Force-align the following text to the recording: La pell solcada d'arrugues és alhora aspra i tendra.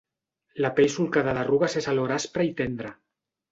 La 0.65 0.71
pell 0.79 0.89
solcada 0.93 1.35
d'arrugues 1.39 1.77
és 1.83 1.89
alhora 1.93 2.19
aspra 2.23 2.49
i 2.51 2.53
tendra. 2.65 2.95